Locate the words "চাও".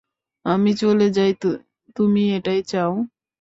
2.63-2.93